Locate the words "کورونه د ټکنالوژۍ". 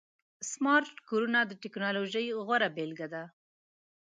1.09-2.25